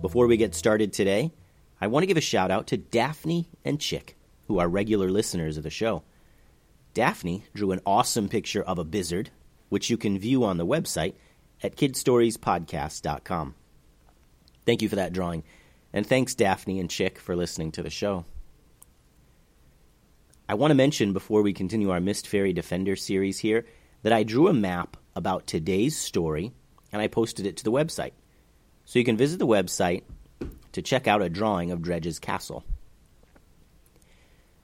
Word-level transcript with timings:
Before 0.00 0.26
we 0.26 0.38
get 0.38 0.54
started 0.54 0.94
today, 0.94 1.30
I 1.78 1.86
want 1.86 2.04
to 2.04 2.06
give 2.06 2.16
a 2.16 2.22
shout 2.22 2.50
out 2.50 2.66
to 2.68 2.78
Daphne 2.78 3.50
and 3.66 3.78
Chick, 3.78 4.16
who 4.46 4.58
are 4.58 4.66
regular 4.66 5.10
listeners 5.10 5.58
of 5.58 5.62
the 5.62 5.68
show. 5.68 6.04
Daphne 6.94 7.44
drew 7.54 7.70
an 7.72 7.82
awesome 7.84 8.28
picture 8.28 8.62
of 8.62 8.78
a 8.78 8.84
bizzard, 8.84 9.30
which 9.68 9.90
you 9.90 9.98
can 9.98 10.18
view 10.18 10.42
on 10.42 10.56
the 10.56 10.66
website 10.66 11.14
at 11.62 11.76
kidstoriespodcast.com. 11.76 13.54
Thank 14.64 14.80
you 14.80 14.88
for 14.88 14.96
that 14.96 15.12
drawing, 15.12 15.44
and 15.92 16.06
thanks, 16.06 16.34
Daphne 16.34 16.80
and 16.80 16.88
Chick, 16.88 17.18
for 17.18 17.36
listening 17.36 17.70
to 17.72 17.82
the 17.82 17.90
show. 17.90 18.24
I 20.48 20.54
want 20.54 20.70
to 20.70 20.76
mention 20.76 21.12
before 21.12 21.42
we 21.42 21.52
continue 21.52 21.90
our 21.90 22.00
Mist 22.00 22.26
Fairy 22.26 22.54
Defender 22.54 22.96
series 22.96 23.38
here 23.38 23.66
that 24.02 24.14
I 24.14 24.22
drew 24.22 24.48
a 24.48 24.54
map 24.54 24.96
about 25.14 25.46
today's 25.46 25.96
story 25.98 26.52
and 26.90 27.02
I 27.02 27.06
posted 27.06 27.44
it 27.44 27.58
to 27.58 27.64
the 27.64 27.70
website. 27.70 28.12
So 28.90 28.98
you 28.98 29.04
can 29.04 29.16
visit 29.16 29.38
the 29.38 29.46
website 29.46 30.02
to 30.72 30.82
check 30.82 31.06
out 31.06 31.22
a 31.22 31.30
drawing 31.30 31.70
of 31.70 31.80
Dredge's 31.80 32.18
castle. 32.18 32.64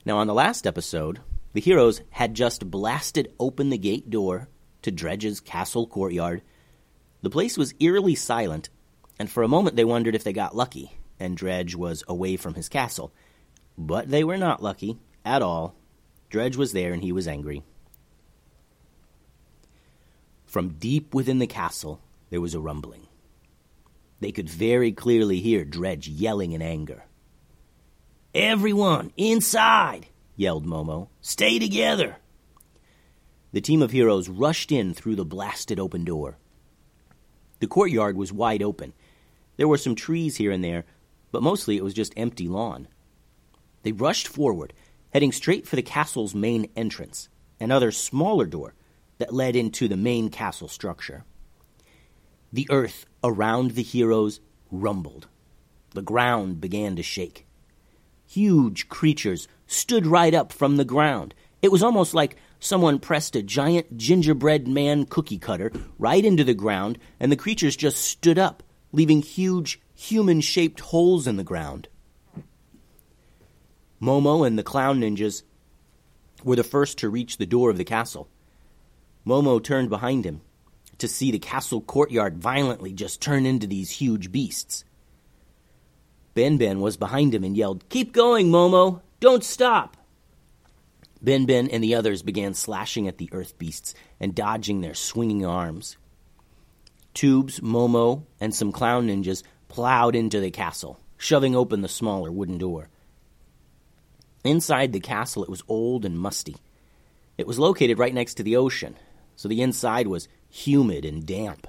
Now, 0.03 0.17
on 0.17 0.27
the 0.27 0.33
last 0.33 0.67
episode, 0.67 1.21
the 1.53 1.61
heroes 1.61 2.01
had 2.09 2.33
just 2.33 2.69
blasted 2.69 3.31
open 3.39 3.69
the 3.69 3.77
gate 3.77 4.09
door 4.09 4.49
to 4.81 4.91
Dredge's 4.91 5.39
castle 5.39 5.87
courtyard. 5.87 6.41
The 7.21 7.29
place 7.29 7.57
was 7.57 7.73
eerily 7.79 8.15
silent, 8.15 8.67
and 9.17 9.29
for 9.29 9.43
a 9.43 9.47
moment 9.47 9.77
they 9.77 9.85
wondered 9.85 10.13
if 10.13 10.25
they 10.25 10.33
got 10.33 10.53
lucky 10.53 10.97
and 11.17 11.37
Dredge 11.37 11.75
was 11.75 12.03
away 12.05 12.35
from 12.35 12.55
his 12.55 12.67
castle. 12.67 13.13
But 13.77 14.09
they 14.09 14.25
were 14.25 14.35
not 14.35 14.61
lucky 14.61 14.97
at 15.23 15.41
all. 15.41 15.73
Dredge 16.29 16.57
was 16.57 16.73
there 16.73 16.91
and 16.91 17.01
he 17.01 17.13
was 17.13 17.29
angry. 17.29 17.63
From 20.45 20.73
deep 20.73 21.13
within 21.13 21.39
the 21.39 21.47
castle, 21.47 22.01
there 22.29 22.41
was 22.41 22.53
a 22.53 22.59
rumbling. 22.59 23.06
They 24.19 24.31
could 24.31 24.49
very 24.49 24.91
clearly 24.91 25.39
hear 25.39 25.63
Dredge 25.63 26.07
yelling 26.07 26.51
in 26.53 26.61
anger. 26.61 27.03
Everyone, 28.33 29.11
inside! 29.17 30.07
yelled 30.35 30.65
Momo. 30.65 31.09
Stay 31.21 31.59
together! 31.59 32.17
The 33.51 33.61
team 33.61 33.81
of 33.81 33.91
heroes 33.91 34.29
rushed 34.29 34.71
in 34.71 34.93
through 34.93 35.15
the 35.15 35.25
blasted 35.25 35.79
open 35.79 36.03
door. 36.03 36.37
The 37.59 37.67
courtyard 37.67 38.17
was 38.17 38.33
wide 38.33 38.61
open. 38.61 38.93
There 39.55 39.67
were 39.67 39.77
some 39.77 39.95
trees 39.95 40.37
here 40.37 40.51
and 40.51 40.63
there, 40.63 40.85
but 41.31 41.41
mostly 41.41 41.77
it 41.77 41.83
was 41.83 41.93
just 41.93 42.13
empty 42.17 42.47
lawn. 42.47 42.87
They 43.83 43.91
rushed 43.91 44.27
forward, 44.27 44.73
heading 45.13 45.31
straight 45.31 45.67
for 45.67 45.75
the 45.75 45.81
castle's 45.81 46.35
main 46.35 46.69
entrance, 46.75 47.29
another 47.59 47.91
smaller 47.91 48.45
door 48.45 48.73
that 49.17 49.33
led 49.33 49.55
into 49.55 49.87
the 49.87 49.97
main 49.97 50.29
castle 50.29 50.67
structure. 50.67 51.23
The 52.51 52.67
earth 52.69 53.05
around 53.23 53.71
the 53.71 53.83
heroes 53.83 54.39
rumbled. 54.71 55.27
The 55.91 56.01
ground 56.01 56.61
began 56.61 56.95
to 56.95 57.03
shake. 57.03 57.45
Huge 58.25 58.87
creatures 58.89 59.47
stood 59.67 60.05
right 60.05 60.33
up 60.33 60.53
from 60.53 60.77
the 60.77 60.85
ground. 60.85 61.33
It 61.61 61.71
was 61.71 61.83
almost 61.83 62.13
like 62.13 62.37
someone 62.59 62.99
pressed 62.99 63.35
a 63.35 63.41
giant 63.41 63.97
gingerbread 63.97 64.67
man 64.67 65.05
cookie 65.05 65.37
cutter 65.37 65.71
right 65.99 66.23
into 66.23 66.43
the 66.43 66.53
ground, 66.53 66.97
and 67.19 67.31
the 67.31 67.35
creatures 67.35 67.75
just 67.75 67.97
stood 67.97 68.39
up, 68.39 68.63
leaving 68.91 69.21
huge 69.21 69.81
human 69.93 70.41
shaped 70.41 70.79
holes 70.79 71.27
in 71.27 71.37
the 71.37 71.43
ground. 71.43 71.87
Momo 74.01 74.45
and 74.45 74.57
the 74.57 74.63
clown 74.63 75.01
ninjas 75.01 75.43
were 76.43 76.55
the 76.55 76.63
first 76.63 76.99
to 76.99 77.09
reach 77.09 77.37
the 77.37 77.45
door 77.45 77.69
of 77.69 77.77
the 77.77 77.83
castle. 77.83 78.29
Momo 79.25 79.61
turned 79.61 79.89
behind 79.89 80.23
him 80.23 80.41
to 80.99 81.07
see 81.07 81.31
the 81.31 81.39
castle 81.39 81.81
courtyard 81.81 82.37
violently 82.37 82.93
just 82.93 83.21
turn 83.21 83.45
into 83.45 83.67
these 83.67 83.89
huge 83.89 84.31
beasts. 84.31 84.83
Ben 86.33 86.57
Ben 86.57 86.81
was 86.81 86.97
behind 86.97 87.33
him 87.33 87.43
and 87.43 87.57
yelled, 87.57 87.87
Keep 87.89 88.13
going, 88.13 88.49
Momo! 88.49 89.01
Don't 89.19 89.43
stop! 89.43 89.97
Ben 91.21 91.45
Ben 91.45 91.67
and 91.69 91.83
the 91.83 91.95
others 91.95 92.21
began 92.21 92.53
slashing 92.53 93.07
at 93.07 93.17
the 93.17 93.29
earth 93.31 93.57
beasts 93.57 93.95
and 94.19 94.35
dodging 94.35 94.81
their 94.81 94.93
swinging 94.93 95.45
arms. 95.45 95.97
Tubes, 97.13 97.59
Momo, 97.59 98.23
and 98.39 98.53
some 98.53 98.71
clown 98.71 99.07
ninjas 99.07 99.41
plowed 99.67 100.15
into 100.15 100.39
the 100.39 100.51
castle, 100.51 100.99
shoving 101.17 101.55
open 101.55 101.81
the 101.81 101.87
smaller 101.87 102.31
wooden 102.31 102.59
door. 102.59 102.89
Inside 104.43 104.93
the 104.93 104.99
castle, 104.99 105.43
it 105.43 105.49
was 105.49 105.63
old 105.67 106.05
and 106.05 106.17
musty. 106.17 106.57
It 107.37 107.47
was 107.47 107.57
located 107.57 107.97
right 107.97 108.13
next 108.13 108.35
to 108.35 108.43
the 108.43 108.57
ocean, 108.57 108.95
so 109.35 109.47
the 109.47 109.61
inside 109.61 110.07
was 110.07 110.27
humid 110.49 111.05
and 111.05 111.25
damp. 111.25 111.67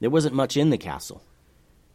There 0.00 0.10
wasn't 0.10 0.34
much 0.34 0.56
in 0.56 0.70
the 0.70 0.78
castle 0.78 1.22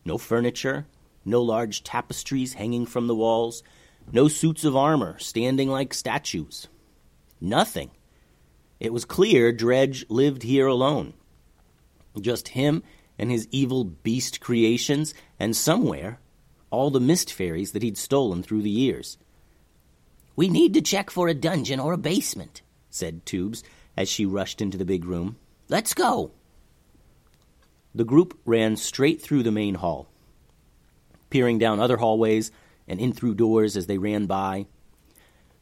no 0.07 0.17
furniture, 0.19 0.85
no 1.25 1.41
large 1.41 1.83
tapestries 1.83 2.53
hanging 2.53 2.85
from 2.85 3.07
the 3.07 3.15
walls, 3.15 3.63
no 4.11 4.27
suits 4.27 4.63
of 4.63 4.75
armor 4.75 5.17
standing 5.17 5.67
like 5.67 5.93
statues. 5.93 6.67
Nothing. 7.41 7.89
It 8.79 8.93
was 8.93 9.03
clear 9.03 9.51
Dredge 9.51 10.05
lived 10.09 10.43
here 10.43 10.67
alone. 10.67 11.13
Just 12.19 12.49
him 12.49 12.83
and 13.17 13.31
his 13.31 13.47
evil 13.49 13.83
beast 13.83 14.41
creations, 14.41 15.13
and 15.39 15.55
somewhere, 15.55 16.19
all 16.69 16.91
the 16.91 16.99
mist 16.99 17.31
fairies 17.31 17.71
that 17.71 17.81
he'd 17.81 17.97
stolen 17.97 18.43
through 18.43 18.61
the 18.61 18.69
years. 18.69 19.17
We 20.35 20.49
need 20.49 20.73
to 20.73 20.81
check 20.81 21.09
for 21.09 21.27
a 21.27 21.33
dungeon 21.33 21.79
or 21.79 21.93
a 21.93 21.97
basement, 21.97 22.61
said 22.89 23.25
Tubes, 23.25 23.63
as 23.95 24.09
she 24.09 24.25
rushed 24.25 24.61
into 24.61 24.77
the 24.77 24.85
big 24.85 25.05
room. 25.05 25.37
Let's 25.67 25.93
go. 25.93 26.31
The 27.95 28.03
group 28.03 28.37
ran 28.45 28.75
straight 28.75 29.21
through 29.21 29.43
the 29.43 29.51
main 29.51 29.75
hall, 29.75 30.07
peering 31.29 31.57
down 31.57 31.79
other 31.79 31.97
hallways 31.97 32.51
and 32.87 32.99
in 32.99 33.13
through 33.13 33.35
doors 33.35 33.75
as 33.75 33.87
they 33.87 33.97
ran 33.97 34.25
by. 34.25 34.67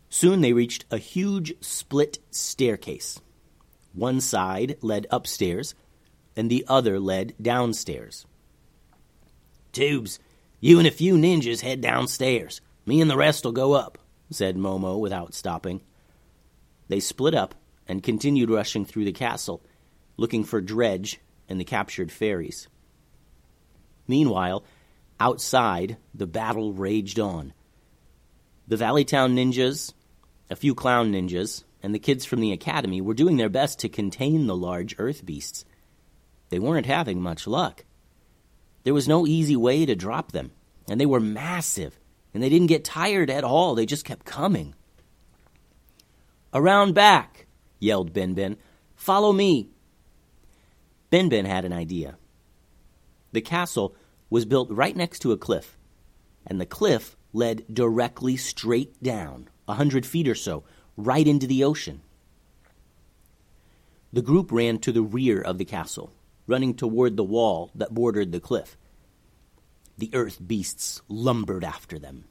Soon 0.10 0.42
they 0.42 0.54
reached 0.54 0.86
a 0.92 0.98
huge 0.98 1.54
split 1.62 2.20
staircase. 2.32 3.20
One 3.94 4.20
side 4.20 4.78
led 4.82 5.08
upstairs, 5.10 5.76
and 6.36 6.50
the 6.50 6.66
other 6.68 7.00
led 7.00 7.34
downstairs. 7.42 8.26
Tubes, 9.72 10.20
you 10.60 10.80
and 10.80 10.88
a 10.88 10.92
few 10.92 11.16
ninjas 11.16 11.62
head 11.62 11.82
downstairs. 11.82 12.62
Me 12.86 13.00
and 13.00 13.10
the 13.10 13.18
rest 13.18 13.46
will 13.46 13.52
go 13.52 13.74
up, 13.74 13.98
said 14.30 14.58
Momo 14.58 15.00
without 15.00 15.34
stopping. 15.34 15.82
They 16.90 17.00
split 17.00 17.34
up 17.34 17.56
and 17.88 18.04
continued 18.04 18.50
rushing 18.50 18.86
through 18.86 19.06
the 19.06 19.12
castle, 19.12 19.62
looking 20.18 20.44
for 20.44 20.62
Dredge 20.62 21.19
and 21.50 21.60
the 21.60 21.65
captured 21.65 22.12
fairies. 22.12 22.68
Meanwhile, 24.07 24.63
outside, 25.19 25.98
the 26.13 26.27
battle 26.27 26.74
raged 26.74 27.19
on. 27.19 27.54
The 28.68 28.77
Valleytown 28.77 29.36
ninjas, 29.36 29.94
a 30.50 30.56
few 30.56 30.75
clown 30.75 31.12
ninjas, 31.12 31.63
and 31.81 31.94
the 31.94 32.00
kids 32.00 32.25
from 32.25 32.39
the 32.39 32.54
academy 32.54 33.01
were 33.01 33.13
doing 33.13 33.38
their 33.38 33.50
best 33.50 33.80
to 33.80 33.89
contain 33.89 34.48
the 34.48 34.56
large 34.56 34.95
earth 34.98 35.25
beasts. 35.25 35.65
They 36.50 36.59
weren't 36.59 36.86
having 36.86 37.21
much 37.21 37.48
luck. 37.48 37.83
There 38.83 38.94
was 38.94 39.07
no 39.07 39.25
easy 39.25 39.56
way 39.56 39.86
to 39.86 39.95
drop 39.95 40.31
them, 40.31 40.51
and 40.88 41.00
they 41.00 41.06
were 41.06 41.19
massive, 41.19 42.00
and 42.33 42.42
they 42.42 42.50
didn't 42.50 42.68
get 42.68 42.83
tired 42.83 43.30
at 43.30 43.44
all. 43.44 43.75
They 43.75 43.86
just 43.86 44.06
kept 44.06 44.25
coming. 44.25 44.75
Around 46.54 46.94
back, 46.94 47.48
yelled 47.80 48.13
Ben 48.13 48.33
Ben. 48.33 48.57
Follow 48.95 49.33
me. 49.33 49.69
Ben 51.13 51.30
Ben 51.30 51.45
had 51.45 51.63
an 51.63 51.74
idea. 51.74 52.18
The 53.33 53.42
castle 53.42 53.95
was 54.31 54.45
built 54.45 54.71
right 54.71 54.95
next 54.95 55.19
to 55.19 55.31
a 55.31 55.38
cliff, 55.38 55.77
and 56.48 56.60
the 56.60 56.65
cliff 56.65 57.15
led 57.33 57.71
directly 57.71 58.36
straight 58.36 59.04
down, 59.04 59.48
a 59.68 59.75
hundred 59.75 60.07
feet 60.07 60.27
or 60.27 60.33
so, 60.33 60.63
right 60.98 61.27
into 61.27 61.45
the 61.45 61.63
ocean. 61.63 62.01
The 64.12 64.24
group 64.24 64.51
ran 64.51 64.80
to 64.80 64.92
the 64.92 65.04
rear 65.04 65.39
of 65.39 65.60
the 65.60 65.65
castle, 65.65 66.12
running 66.48 66.74
toward 66.74 67.16
the 67.16 67.24
wall 67.24 67.69
that 67.75 67.94
bordered 67.94 68.31
the 68.31 68.39
cliff. 68.39 68.75
The 70.00 70.09
earth 70.16 70.39
beasts 70.44 71.04
lumbered 71.07 71.63
after 71.63 72.00
them. 72.00 72.24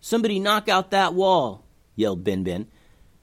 Somebody 0.00 0.40
knock 0.40 0.68
out 0.68 0.90
that 0.90 1.14
wall, 1.14 1.64
yelled 1.94 2.24
Ben 2.24 2.42
Ben, 2.42 2.66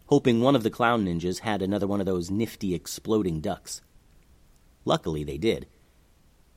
hoping 0.06 0.40
one 0.40 0.56
of 0.56 0.64
the 0.64 0.70
clown 0.70 1.06
ninjas 1.06 1.40
had 1.40 1.62
another 1.62 1.86
one 1.86 2.00
of 2.00 2.06
those 2.06 2.32
nifty 2.32 2.74
exploding 2.74 3.42
ducks. 3.42 3.82
Luckily, 4.86 5.24
they 5.24 5.38
did. 5.38 5.68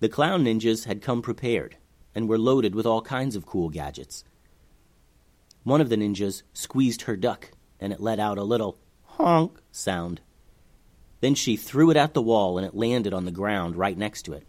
The 0.00 0.08
clown 0.08 0.44
ninjas 0.44 0.84
had 0.84 1.02
come 1.02 1.22
prepared 1.22 1.76
and 2.14 2.28
were 2.28 2.38
loaded 2.38 2.74
with 2.74 2.86
all 2.86 3.02
kinds 3.02 3.36
of 3.36 3.46
cool 3.46 3.68
gadgets. 3.68 4.24
One 5.62 5.80
of 5.80 5.88
the 5.88 5.96
ninjas 5.96 6.42
squeezed 6.52 7.02
her 7.02 7.16
duck, 7.16 7.50
and 7.80 7.92
it 7.92 8.00
let 8.00 8.18
out 8.18 8.38
a 8.38 8.44
little 8.44 8.78
honk 9.02 9.60
sound. 9.72 10.20
Then 11.20 11.34
she 11.34 11.56
threw 11.56 11.90
it 11.90 11.96
at 11.96 12.14
the 12.14 12.22
wall, 12.22 12.58
and 12.58 12.66
it 12.66 12.74
landed 12.74 13.14
on 13.14 13.24
the 13.24 13.30
ground 13.30 13.76
right 13.76 13.96
next 13.96 14.22
to 14.22 14.34
it. 14.34 14.46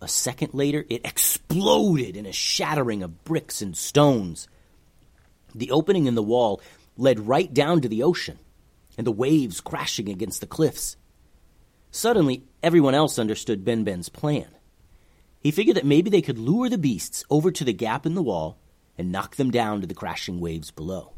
A 0.00 0.08
second 0.08 0.54
later, 0.54 0.84
it 0.88 1.04
exploded 1.04 2.16
in 2.16 2.26
a 2.26 2.32
shattering 2.32 3.02
of 3.02 3.24
bricks 3.24 3.62
and 3.62 3.76
stones. 3.76 4.48
The 5.54 5.70
opening 5.70 6.06
in 6.06 6.14
the 6.14 6.22
wall 6.22 6.60
led 6.96 7.26
right 7.26 7.52
down 7.52 7.80
to 7.80 7.88
the 7.88 8.02
ocean, 8.02 8.38
and 8.96 9.06
the 9.06 9.12
waves 9.12 9.60
crashing 9.60 10.08
against 10.08 10.40
the 10.40 10.46
cliffs. 10.46 10.96
Suddenly, 11.94 12.42
everyone 12.60 12.96
else 12.96 13.20
understood 13.20 13.64
Ben 13.64 13.84
Ben's 13.84 14.08
plan. 14.08 14.48
He 15.38 15.52
figured 15.52 15.76
that 15.76 15.86
maybe 15.86 16.10
they 16.10 16.22
could 16.22 16.40
lure 16.40 16.68
the 16.68 16.76
beasts 16.76 17.24
over 17.30 17.52
to 17.52 17.62
the 17.62 17.72
gap 17.72 18.04
in 18.04 18.16
the 18.16 18.22
wall 18.22 18.58
and 18.98 19.12
knock 19.12 19.36
them 19.36 19.52
down 19.52 19.80
to 19.80 19.86
the 19.86 19.94
crashing 19.94 20.40
waves 20.40 20.72
below. 20.72 21.12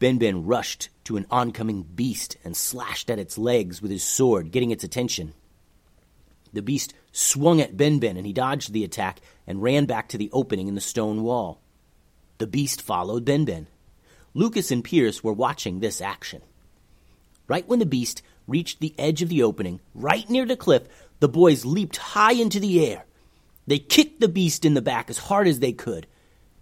Ben 0.00 0.18
Ben 0.18 0.44
rushed 0.44 0.88
to 1.04 1.16
an 1.16 1.24
oncoming 1.30 1.84
beast 1.84 2.36
and 2.42 2.56
slashed 2.56 3.12
at 3.12 3.20
its 3.20 3.38
legs 3.38 3.80
with 3.80 3.92
his 3.92 4.02
sword, 4.02 4.50
getting 4.50 4.72
its 4.72 4.82
attention. 4.82 5.34
The 6.52 6.60
beast 6.60 6.92
swung 7.12 7.60
at 7.60 7.76
Ben 7.76 8.00
Ben 8.00 8.16
and 8.16 8.26
he 8.26 8.32
dodged 8.32 8.72
the 8.72 8.82
attack 8.82 9.20
and 9.46 9.62
ran 9.62 9.84
back 9.84 10.08
to 10.08 10.18
the 10.18 10.30
opening 10.32 10.66
in 10.66 10.74
the 10.74 10.80
stone 10.80 11.22
wall. 11.22 11.60
The 12.38 12.48
beast 12.48 12.82
followed 12.82 13.24
Ben 13.24 13.44
Ben. 13.44 13.68
Lucas 14.34 14.72
and 14.72 14.82
Pierce 14.82 15.22
were 15.22 15.32
watching 15.32 15.78
this 15.78 16.00
action. 16.00 16.42
Right 17.46 17.68
when 17.68 17.78
the 17.78 17.86
beast 17.86 18.22
reached 18.46 18.80
the 18.80 18.94
edge 18.98 19.22
of 19.22 19.28
the 19.28 19.42
opening, 19.42 19.80
right 19.94 20.28
near 20.28 20.46
the 20.46 20.56
cliff, 20.56 20.82
the 21.20 21.28
boys 21.28 21.64
leaped 21.64 21.96
high 21.96 22.32
into 22.32 22.60
the 22.60 22.86
air. 22.86 23.04
They 23.66 23.78
kicked 23.78 24.20
the 24.20 24.28
beast 24.28 24.64
in 24.64 24.74
the 24.74 24.82
back 24.82 25.10
as 25.10 25.18
hard 25.18 25.46
as 25.46 25.60
they 25.60 25.72
could, 25.72 26.06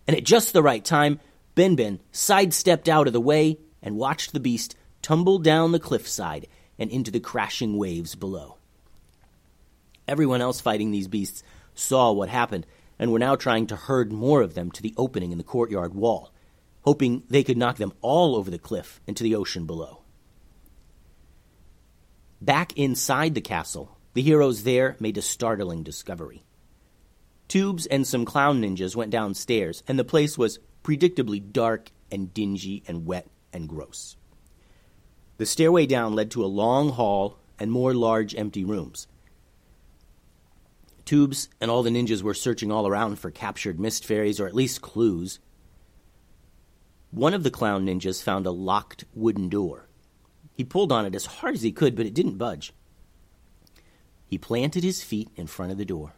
and 0.07 0.17
at 0.17 0.25
just 0.25 0.53
the 0.53 0.63
right 0.63 0.85
time, 0.85 1.21
Ben 1.55 1.77
Ben 1.77 2.01
sidestepped 2.13 2.89
out 2.89 3.07
of 3.07 3.13
the 3.13 3.21
way 3.21 3.59
and 3.83 3.97
watched 3.97 4.33
the 4.33 4.41
beast 4.41 4.77
tumble 5.03 5.39
down 5.39 5.73
the 5.73 5.79
cliffside 5.79 6.47
and 6.79 6.91
into 6.91 7.11
the 7.11 7.21
crashing 7.21 7.77
waves 7.77 8.15
below. 8.15 8.57
Everyone 10.07 10.41
else 10.41 10.61
fighting 10.61 10.91
these 10.91 11.09
beasts 11.09 11.43
saw 11.75 12.13
what 12.13 12.29
happened 12.29 12.67
and 12.99 13.13
were 13.13 13.19
now 13.19 13.37
trying 13.37 13.67
to 13.69 13.77
herd 13.77 14.13
more 14.13 14.43
of 14.43 14.55
them 14.55 14.71
to 14.73 14.83
the 14.83 14.95
opening 14.97 15.33
in 15.33 15.39
the 15.39 15.45
courtyard 15.45 15.95
wall 15.95 16.33
hoping 16.89 17.23
they 17.29 17.45
could 17.45 17.59
knock 17.59 17.77
them 17.77 17.93
all 18.01 18.35
over 18.35 18.51
the 18.51 18.59
cliff 18.59 18.99
into 19.07 19.23
the 19.23 19.35
ocean 19.35 19.67
below. 19.67 20.01
Back 22.40 22.73
inside 22.76 23.35
the 23.35 23.40
castle, 23.40 23.99
the 24.14 24.23
heroes 24.23 24.62
there 24.62 24.96
made 25.00 25.19
a 25.19 25.23
startling 25.23 25.82
discovery. 25.82 26.44
Tubes 27.49 27.87
and 27.87 28.06
some 28.06 28.25
clown 28.25 28.62
ninjas 28.62 28.94
went 28.94 29.11
downstairs, 29.11 29.82
and 29.88 29.99
the 29.99 30.05
place 30.05 30.38
was 30.38 30.58
predictably 30.85 31.40
dark 31.52 31.90
and 32.12 32.32
dingy 32.32 32.82
and 32.87 33.06
wet 33.06 33.26
and 33.52 33.69
gross. 33.69 34.17
The 35.38 35.46
stairway 35.46 35.87
down 35.87 36.14
led 36.14 36.31
to 36.32 36.44
a 36.44 36.46
long 36.46 36.90
hall 36.90 37.38
and 37.58 37.73
more 37.73 37.94
large 37.94 38.35
empty 38.35 38.64
rooms. 38.64 39.08
Tubes 41.05 41.49
and 41.61 41.70
all 41.70 41.82
the 41.82 41.90
ninjas 41.90 42.23
were 42.23 42.35
searching 42.35 42.70
all 42.70 42.87
around 42.87 43.19
for 43.19 43.31
captured 43.31 43.81
mist 43.81 44.05
fairies 44.05 44.38
or 44.38 44.46
at 44.46 44.55
least 44.55 44.82
clues. 44.82 45.38
One 47.11 47.35
of 47.35 47.43
the 47.43 47.50
clown 47.50 47.87
ninjas 47.87 48.23
found 48.23 48.46
a 48.46 48.50
locked 48.50 49.05
wooden 49.14 49.49
door. 49.49 49.88
He 50.59 50.65
pulled 50.65 50.91
on 50.91 51.07
it 51.07 51.15
as 51.15 51.25
hard 51.25 51.55
as 51.55 51.63
he 51.63 51.71
could, 51.71 51.95
but 51.95 52.05
it 52.05 52.15
didn't 52.15 52.37
budge. 52.37 52.73
He 54.27 54.39
planted 54.39 54.83
his 54.83 55.05
feet 55.05 55.29
in 55.37 55.47
front 55.47 55.71
of 55.71 55.79
the 55.79 55.85
door. 55.85 56.15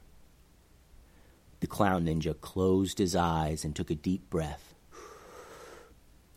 The 1.60 1.66
clown 1.66 2.06
ninja 2.06 2.40
closed 2.40 2.96
his 2.96 3.14
eyes 3.14 3.66
and 3.66 3.76
took 3.76 3.90
a 3.90 3.94
deep 3.94 4.30
breath. 4.30 4.74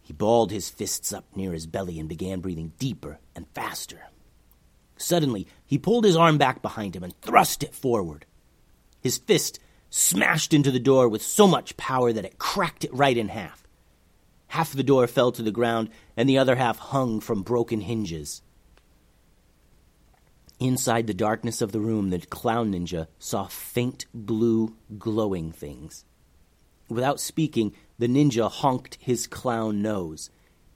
He 0.02 0.12
balled 0.12 0.52
his 0.52 0.70
fists 0.70 1.14
up 1.14 1.24
near 1.34 1.54
his 1.54 1.66
belly 1.66 1.98
and 1.98 2.10
began 2.10 2.42
breathing 2.42 2.74
deeper 2.78 3.20
and 3.38 3.48
faster. 3.56 4.02
Suddenly, 4.98 5.48
he 5.66 5.78
pulled 5.78 6.04
his 6.04 6.18
arm 6.18 6.38
back 6.38 6.62
behind 6.62 6.98
him 6.98 7.06
and 7.06 7.18
thrust 7.22 7.64
it 7.64 7.74
forward. 7.74 8.26
His 9.00 9.18
fist 9.18 9.60
smashed 9.90 10.54
into 10.54 10.72
the 10.72 10.78
door 10.78 11.08
with 11.08 11.22
so 11.22 11.48
much 11.48 11.78
power 11.78 12.12
that 12.12 12.26
it 12.26 12.38
cracked 12.38 12.84
it 12.84 12.94
right 12.94 13.16
in 13.16 13.30
half. 13.30 13.63
Half 14.54 14.74
the 14.74 14.84
door 14.84 15.08
fell 15.08 15.32
to 15.32 15.42
the 15.42 15.50
ground, 15.50 15.90
and 16.16 16.30
the 16.30 16.38
other 16.38 16.56
half 16.56 16.78
hung 16.78 17.22
from 17.22 17.42
broken 17.42 17.82
hinges. 17.82 18.44
Inside 20.60 21.08
the 21.08 21.16
darkness 21.16 21.60
of 21.60 21.72
the 21.72 21.80
room, 21.80 22.12
the 22.12 22.20
clown 22.20 22.72
ninja 22.72 23.08
saw 23.18 23.48
faint 23.48 24.06
blue 24.14 24.76
glowing 25.00 25.52
things. 25.52 26.06
Without 26.88 27.20
speaking, 27.20 27.74
the 27.98 28.06
ninja 28.06 28.48
honked 28.48 29.00
his 29.02 29.26
clown 29.26 29.82
nose 29.82 30.30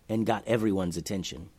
and 0.10 0.26
got 0.26 0.48
everyone's 0.48 0.98
attention. 0.98 1.50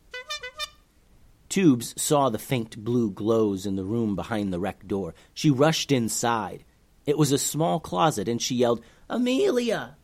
Tubes 1.47 1.93
saw 1.95 2.27
the 2.27 2.37
faint 2.37 2.83
blue 2.83 3.11
glows 3.11 3.65
in 3.65 3.77
the 3.77 3.85
room 3.85 4.17
behind 4.17 4.51
the 4.51 4.59
wrecked 4.59 4.89
door. 4.89 5.15
She 5.33 5.49
rushed 5.49 5.89
inside. 5.89 6.65
It 7.05 7.17
was 7.17 7.31
a 7.31 7.37
small 7.37 7.79
closet, 7.79 8.27
and 8.27 8.41
she 8.41 8.55
yelled, 8.55 8.83
Amelia! 9.09 9.95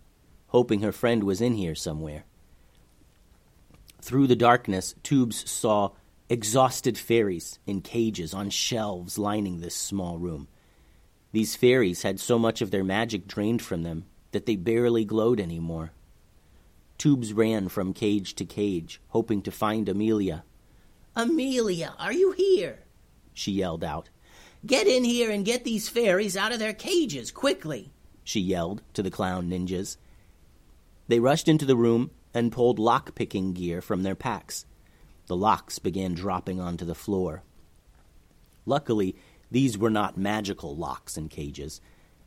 Hoping 0.47 0.81
her 0.81 0.91
friend 0.91 1.23
was 1.23 1.41
in 1.41 1.53
here 1.53 1.75
somewhere. 1.75 2.25
Through 4.01 4.27
the 4.27 4.35
darkness, 4.35 4.95
Tubes 5.03 5.49
saw 5.49 5.91
exhausted 6.29 6.97
fairies 6.97 7.59
in 7.65 7.81
cages 7.81 8.33
on 8.33 8.49
shelves 8.49 9.17
lining 9.17 9.59
this 9.59 9.75
small 9.75 10.17
room. 10.17 10.47
These 11.31 11.55
fairies 11.55 12.03
had 12.03 12.19
so 12.19 12.39
much 12.39 12.61
of 12.61 12.71
their 12.71 12.83
magic 12.83 13.27
drained 13.27 13.61
from 13.61 13.83
them 13.83 14.05
that 14.31 14.45
they 14.45 14.55
barely 14.55 15.05
glowed 15.05 15.39
anymore. 15.39 15.91
Tubes 16.97 17.33
ran 17.33 17.67
from 17.67 17.93
cage 17.93 18.35
to 18.35 18.45
cage, 18.45 19.01
hoping 19.09 19.41
to 19.41 19.51
find 19.51 19.89
Amelia. 19.89 20.43
Amelia, 21.15 21.93
are 21.99 22.13
you 22.13 22.31
here? 22.31 22.79
she 23.33 23.51
yelled 23.51 23.83
out. 23.83 24.09
Get 24.65 24.87
in 24.87 25.03
here 25.03 25.29
and 25.29 25.45
get 25.45 25.63
these 25.63 25.89
fairies 25.89 26.35
out 26.37 26.51
of 26.51 26.59
their 26.59 26.73
cages 26.73 27.31
quickly, 27.31 27.91
she 28.23 28.39
yelled 28.39 28.81
to 28.93 29.03
the 29.03 29.11
clown 29.11 29.49
ninjas. 29.49 29.97
They 31.07 31.19
rushed 31.19 31.47
into 31.47 31.65
the 31.65 31.75
room 31.75 32.11
and 32.33 32.51
pulled 32.51 32.79
lock 32.79 33.15
picking 33.15 33.53
gear 33.53 33.81
from 33.81 34.03
their 34.03 34.15
packs. 34.15 34.65
The 35.27 35.35
locks 35.35 35.79
began 35.79 36.13
dropping 36.13 36.59
onto 36.59 36.85
the 36.85 36.95
floor. 36.95 37.43
Luckily, 38.65 39.15
these 39.51 39.77
were 39.77 39.89
not 39.89 40.17
magical 40.17 40.75
locks 40.75 41.17
and 41.17 41.29
cages. 41.29 41.81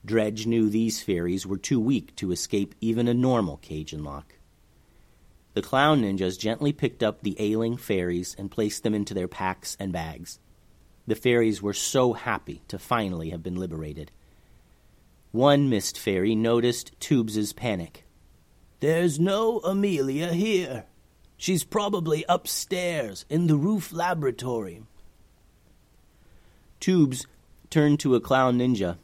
Dredge 0.04 0.46
knew 0.46 0.68
these 0.68 1.02
fairies 1.02 1.46
were 1.46 1.58
too 1.58 1.80
weak 1.80 2.14
to 2.16 2.32
escape 2.32 2.74
even 2.80 3.08
a 3.08 3.14
normal 3.14 3.56
cage 3.58 3.92
and 3.92 4.04
lock. 4.04 4.34
The 5.54 5.62
clown 5.62 6.02
ninjas 6.02 6.38
gently 6.38 6.72
picked 6.72 7.02
up 7.02 7.22
the 7.22 7.36
ailing 7.38 7.76
fairies 7.76 8.36
and 8.38 8.50
placed 8.50 8.84
them 8.84 8.94
into 8.94 9.14
their 9.14 9.28
packs 9.28 9.76
and 9.80 9.92
bags. 9.92 10.38
The 11.06 11.16
fairies 11.16 11.60
were 11.60 11.72
so 11.72 12.12
happy 12.12 12.62
to 12.68 12.78
finally 12.78 13.30
have 13.30 13.42
been 13.42 13.56
liberated. 13.56 14.12
One 15.32 15.68
mist 15.68 15.98
fairy 15.98 16.34
noticed 16.34 16.92
Tubes's 17.00 17.52
panic. 17.52 18.04
There's 18.80 19.18
no 19.18 19.58
Amelia 19.60 20.32
here. 20.32 20.84
She's 21.36 21.64
probably 21.64 22.24
upstairs 22.28 23.24
in 23.28 23.46
the 23.46 23.56
roof 23.56 23.92
laboratory. 23.92 24.82
Tubes 26.80 27.26
turned 27.70 28.00
to 28.00 28.14
a 28.14 28.20
clown 28.20 28.58
ninja 28.58 28.98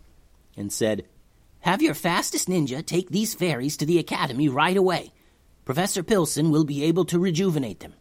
and 0.57 0.73
said, 0.73 1.05
Have 1.61 1.83
your 1.83 1.95
fastest 1.95 2.49
ninja 2.49 2.85
take 2.85 3.11
these 3.11 3.35
fairies 3.35 3.77
to 3.77 3.87
the 3.87 3.99
academy 3.99 4.49
right 4.49 4.77
away. 4.77 5.13
Professor 5.65 6.03
Pilson 6.03 6.51
will 6.51 6.65
be 6.65 6.85
able 6.85 7.05
to 7.07 7.19
rejuvenate 7.19 7.81
them. 7.81 7.95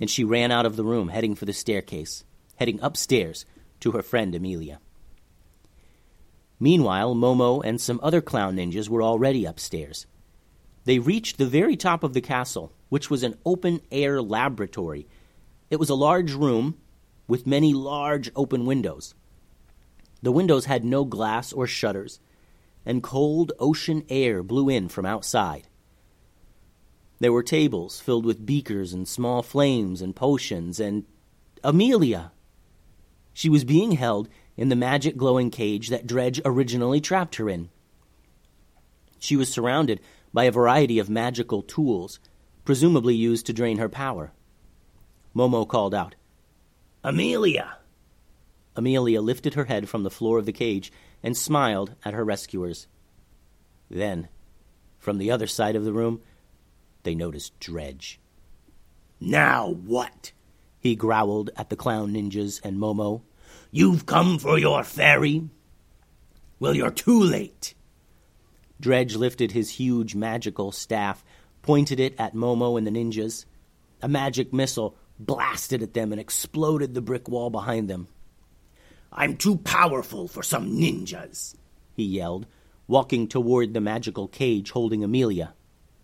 And 0.00 0.10
she 0.10 0.24
ran 0.24 0.50
out 0.50 0.66
of 0.66 0.76
the 0.76 0.84
room, 0.84 1.08
heading 1.08 1.34
for 1.34 1.44
the 1.44 1.52
staircase, 1.52 2.24
heading 2.56 2.80
upstairs 2.82 3.46
to 3.80 3.92
her 3.92 4.02
friend 4.02 4.34
Amelia. 4.34 4.80
Meanwhile, 6.58 7.14
Momo 7.14 7.62
and 7.64 7.80
some 7.80 8.00
other 8.02 8.20
clown 8.20 8.56
ninjas 8.56 8.88
were 8.88 9.02
already 9.02 9.44
upstairs. 9.44 10.06
They 10.84 10.98
reached 10.98 11.38
the 11.38 11.46
very 11.46 11.76
top 11.76 12.02
of 12.02 12.12
the 12.12 12.20
castle, 12.20 12.72
which 12.88 13.10
was 13.10 13.22
an 13.22 13.36
open 13.44 13.80
air 13.90 14.20
laboratory. 14.20 15.06
It 15.70 15.76
was 15.76 15.90
a 15.90 15.94
large 15.94 16.32
room 16.32 16.76
with 17.26 17.46
many 17.46 17.72
large 17.72 18.30
open 18.36 18.66
windows. 18.66 19.14
The 20.22 20.32
windows 20.32 20.66
had 20.66 20.84
no 20.84 21.04
glass 21.04 21.52
or 21.52 21.66
shutters, 21.66 22.20
and 22.84 23.02
cold 23.02 23.52
ocean 23.58 24.04
air 24.08 24.42
blew 24.42 24.68
in 24.68 24.88
from 24.88 25.06
outside. 25.06 25.68
There 27.18 27.32
were 27.32 27.42
tables 27.42 28.00
filled 28.00 28.26
with 28.26 28.44
beakers 28.44 28.92
and 28.92 29.08
small 29.08 29.42
flames 29.42 30.02
and 30.02 30.14
potions, 30.14 30.80
and 30.80 31.04
Amelia! 31.62 32.32
She 33.32 33.48
was 33.48 33.64
being 33.64 33.92
held 33.92 34.28
in 34.56 34.68
the 34.68 34.76
magic 34.76 35.16
glowing 35.16 35.50
cage 35.50 35.88
that 35.88 36.06
Dredge 36.06 36.40
originally 36.44 37.00
trapped 37.00 37.36
her 37.36 37.48
in. 37.48 37.70
She 39.18 39.36
was 39.36 39.50
surrounded 39.50 40.00
by 40.34 40.44
a 40.44 40.50
variety 40.50 40.98
of 40.98 41.08
magical 41.08 41.62
tools, 41.62 42.18
presumably 42.64 43.14
used 43.14 43.46
to 43.46 43.52
drain 43.52 43.78
her 43.78 43.88
power. 43.88 44.32
Momo 45.34 45.66
called 45.66 45.94
out, 45.94 46.16
Amelia! 47.04 47.78
Amelia 48.74 49.22
lifted 49.22 49.54
her 49.54 49.66
head 49.66 49.88
from 49.88 50.02
the 50.02 50.10
floor 50.10 50.38
of 50.38 50.46
the 50.46 50.52
cage 50.52 50.92
and 51.22 51.36
smiled 51.36 51.94
at 52.04 52.14
her 52.14 52.24
rescuers. 52.24 52.88
Then, 53.88 54.28
from 54.98 55.18
the 55.18 55.30
other 55.30 55.46
side 55.46 55.76
of 55.76 55.84
the 55.84 55.92
room, 55.92 56.20
they 57.04 57.14
noticed 57.14 57.58
Dredge. 57.60 58.18
Now 59.20 59.68
what? 59.68 60.32
He 60.80 60.96
growled 60.96 61.50
at 61.56 61.70
the 61.70 61.76
clown 61.76 62.12
ninjas 62.12 62.60
and 62.64 62.76
Momo. 62.76 63.22
You've 63.70 64.04
come 64.04 64.38
for 64.38 64.58
your 64.58 64.82
fairy? 64.82 65.48
Well, 66.58 66.74
you're 66.74 66.90
too 66.90 67.22
late. 67.22 67.74
Dredge 68.84 69.16
lifted 69.16 69.52
his 69.52 69.70
huge 69.70 70.14
magical 70.14 70.70
staff, 70.70 71.24
pointed 71.62 71.98
it 71.98 72.14
at 72.18 72.34
Momo 72.34 72.76
and 72.76 72.86
the 72.86 72.90
ninjas. 72.90 73.46
A 74.02 74.08
magic 74.08 74.52
missile 74.52 74.94
blasted 75.18 75.82
at 75.82 75.94
them 75.94 76.12
and 76.12 76.20
exploded 76.20 76.92
the 76.92 77.00
brick 77.00 77.26
wall 77.26 77.48
behind 77.48 77.88
them. 77.88 78.08
I'm 79.10 79.38
too 79.38 79.56
powerful 79.56 80.28
for 80.28 80.42
some 80.42 80.76
ninjas, 80.76 81.54
he 81.94 82.04
yelled, 82.04 82.44
walking 82.86 83.26
toward 83.26 83.72
the 83.72 83.80
magical 83.80 84.28
cage 84.28 84.72
holding 84.72 85.02
Amelia. 85.02 85.54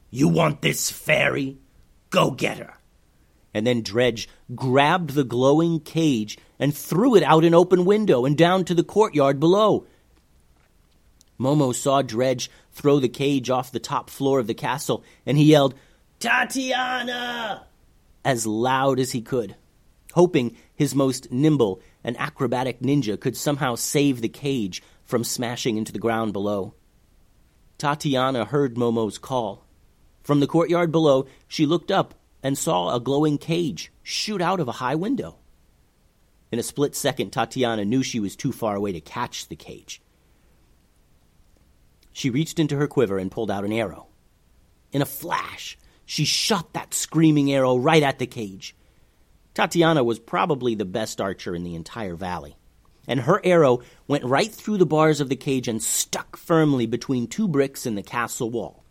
You 0.09 0.29
want 0.29 0.63
this 0.63 0.91
fairy? 0.91 1.59
Go 2.09 2.31
get 2.31 2.57
her. 2.57 2.79
And 3.53 3.67
then 3.67 3.83
Dredge 3.83 4.27
grabbed 4.55 5.11
the 5.11 5.25
glowing 5.25 5.81
cage 5.81 6.39
and 6.59 6.75
threw 6.75 7.15
it 7.15 7.25
out 7.25 7.45
an 7.45 7.53
open 7.53 7.85
window 7.85 8.25
and 8.25 8.39
down 8.39 8.65
to 8.65 8.75
the 8.75 8.83
courtyard 8.85 9.39
below. 9.39 9.87
Momo 11.41 11.75
saw 11.75 12.03
Dredge 12.03 12.51
throw 12.71 13.01
the 13.01 13.09
cage 13.09 13.49
off 13.49 13.73
the 13.73 13.81
top 13.81 14.11
floor 14.11 14.39
of 14.39 14.47
the 14.47 14.55
castle, 14.55 15.03
and 15.25 15.39
he 15.39 15.45
yelled, 15.45 15.75
Tatiana! 16.19 17.67
as 18.23 18.47
loud 18.47 19.01
as 19.01 19.13
he 19.13 19.23
could, 19.23 19.57
hoping 20.13 20.55
his 20.75 20.95
most 20.95 21.33
nimble 21.33 21.81
and 22.05 22.19
acrobatic 22.21 22.81
ninja 22.81 23.19
could 23.19 23.37
somehow 23.37 23.75
save 23.75 24.21
the 24.21 24.29
cage 24.29 24.83
from 25.03 25.25
smashing 25.25 25.79
into 25.79 25.93
the 25.93 25.99
ground 25.99 26.35
below. 26.35 26.75
Tatiana 27.79 28.45
heard 28.45 28.77
Momo's 28.77 29.17
call. 29.17 29.65
From 30.23 30.41
the 30.41 30.47
courtyard 30.47 30.93
below, 30.93 31.25
she 31.49 31.65
looked 31.65 31.91
up 31.91 32.15
and 32.43 32.59
saw 32.59 32.95
a 32.95 33.01
glowing 33.01 33.39
cage 33.39 33.91
shoot 34.03 34.43
out 34.43 34.61
of 34.61 34.69
a 34.69 34.73
high 34.73 34.95
window. 34.95 35.39
In 36.53 36.59
a 36.59 36.63
split 36.63 36.95
second, 36.95 37.31
Tatiana 37.31 37.87
knew 37.87 38.03
she 38.03 38.21
was 38.21 38.37
too 38.37 38.53
far 38.53 38.77
away 38.77 38.93
to 38.93 39.01
catch 39.01 39.49
the 39.49 39.57
cage. 39.57 40.03
She 42.13 42.31
reached 42.31 42.59
into 42.59 42.77
her 42.77 42.87
quiver 42.87 43.19
and 43.19 43.31
pulled 43.31 43.51
out 43.51 43.65
an 43.65 43.73
arrow. 43.73 44.09
In 44.93 45.03
a 45.03 45.07
flash, 45.07 45.79
she 46.05 46.25
shot 46.25 46.73
that 46.73 46.95
screaming 46.95 47.53
arrow 47.53 47.77
right 47.77 48.03
at 48.03 48.19
the 48.19 48.27
cage. 48.27 48.75
Tatiana 49.55 50.03
was 50.03 50.19
probably 50.19 50.75
the 50.75 50.85
best 50.85 51.21
archer 51.21 51.55
in 51.55 51.65
the 51.65 51.75
entire 51.75 52.15
valley, 52.15 52.57
and 53.07 53.21
her 53.21 53.41
arrow 53.45 53.81
went 54.09 54.25
right 54.25 54.53
through 54.53 54.79
the 54.79 54.87
bars 54.87 55.21
of 55.21 55.29
the 55.29 55.37
cage 55.37 55.69
and 55.69 55.83
stuck 55.83 56.37
firmly 56.37 56.87
between 56.87 57.27
two 57.27 57.49
bricks 57.49 57.87
in 57.87 57.95
the 57.95 58.03
castle 58.03 58.51
wall. 58.51 58.85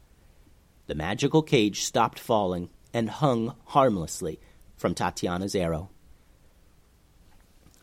The 0.88 0.96
magical 0.96 1.42
cage 1.42 1.84
stopped 1.84 2.20
falling 2.20 2.70
and 2.94 3.10
hung 3.10 3.56
harmlessly 3.66 4.40
from 4.76 4.96
Tatiana's 4.96 5.56
arrow. 5.56 5.90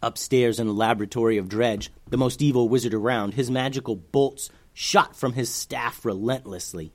Upstairs 0.03 0.59
in 0.59 0.67
the 0.67 0.73
laboratory 0.73 1.37
of 1.37 1.49
Dredge, 1.49 1.91
the 2.09 2.17
most 2.17 2.43
evil 2.43 2.69
wizard 2.69 2.95
around, 2.95 3.35
his 3.35 3.51
magical 3.51 3.97
bolts 3.97 4.51
shot 4.79 5.17
from 5.17 5.33
his 5.33 5.49
staff 5.49 6.05
relentlessly. 6.05 6.93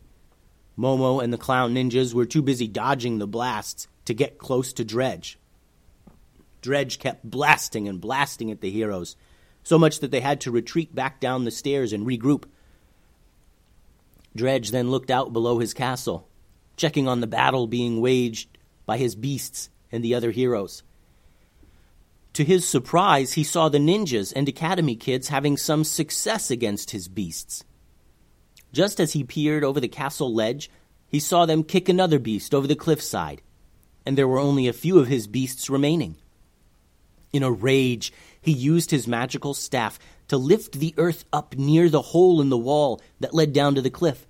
Momo 0.78 1.22
and 1.22 1.34
the 1.34 1.38
clown 1.38 1.74
ninjas 1.74 2.14
were 2.14 2.28
too 2.28 2.44
busy 2.44 2.68
dodging 2.68 3.18
the 3.18 3.26
blasts 3.26 3.88
to 4.06 4.14
get 4.14 4.38
close 4.38 4.72
to 4.72 4.86
Dredge. 4.86 5.40
Dredge 6.62 7.00
kept 7.00 7.28
blasting 7.28 7.88
and 7.88 8.00
blasting 8.00 8.52
at 8.52 8.62
the 8.62 8.70
heroes, 8.70 9.16
so 9.64 9.80
much 9.80 10.00
that 10.00 10.12
they 10.12 10.20
had 10.20 10.42
to 10.42 10.52
retreat 10.52 10.94
back 10.94 11.20
down 11.20 11.44
the 11.44 11.50
stairs 11.50 11.92
and 11.92 12.06
regroup. 12.06 12.44
Dredge 14.36 14.70
then 14.70 14.92
looked 14.92 15.10
out 15.10 15.34
below 15.34 15.58
his 15.58 15.74
castle, 15.74 16.30
checking 16.78 17.08
on 17.08 17.20
the 17.20 17.26
battle 17.26 17.66
being 17.66 18.00
waged 18.00 18.60
by 18.86 18.98
his 18.98 19.16
beasts 19.16 19.72
and 19.92 20.04
the 20.04 20.14
other 20.14 20.30
heroes. 20.30 20.84
To 22.34 22.44
his 22.44 22.68
surprise, 22.68 23.34
he 23.34 23.44
saw 23.44 23.70
the 23.70 23.80
ninjas 23.80 24.32
and 24.36 24.48
academy 24.48 24.96
kids 24.96 25.30
having 25.30 25.58
some 25.58 25.84
success 25.84 26.52
against 26.52 26.92
his 26.92 27.08
beasts. 27.08 27.64
Just 28.72 29.00
as 29.00 29.14
he 29.14 29.24
peered 29.24 29.64
over 29.64 29.80
the 29.80 29.88
castle 29.88 30.34
ledge, 30.34 30.70
he 31.08 31.20
saw 31.20 31.46
them 31.46 31.64
kick 31.64 31.90
another 31.90 32.20
beast 32.20 32.54
over 32.54 32.68
the 32.68 32.76
cliffside, 32.76 33.42
and 34.06 34.18
there 34.18 34.28
were 34.28 34.40
only 34.40 34.68
a 34.68 34.74
few 34.74 34.98
of 35.00 35.08
his 35.08 35.28
beasts 35.28 35.70
remaining. 35.70 36.16
In 37.34 37.44
a 37.44 37.52
rage, 37.52 38.14
he 38.42 38.52
used 38.52 38.92
his 38.92 39.08
magical 39.08 39.54
staff 39.54 40.00
to 40.30 40.38
lift 40.38 40.74
the 40.74 40.94
earth 40.98 41.26
up 41.34 41.58
near 41.58 41.90
the 41.90 42.02
hole 42.02 42.40
in 42.40 42.50
the 42.50 42.58
wall 42.58 43.02
that 43.20 43.34
led 43.34 43.52
down 43.52 43.76
to 43.76 43.82
the 43.82 43.90
cliff. 43.90 44.26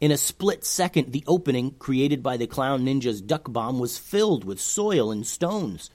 In 0.00 0.12
a 0.12 0.16
split 0.16 0.64
second, 0.64 1.12
the 1.12 1.24
opening 1.26 1.72
created 1.72 2.22
by 2.22 2.36
the 2.36 2.46
clown 2.46 2.84
ninja's 2.84 3.20
duck 3.20 3.52
bomb 3.52 3.78
was 3.78 3.98
filled 3.98 4.44
with 4.44 4.60
soil 4.60 5.10
and 5.10 5.26
stones. 5.26 5.90